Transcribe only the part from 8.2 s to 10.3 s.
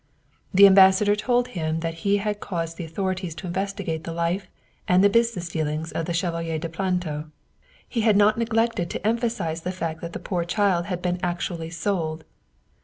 neglected to emphasize the fact that the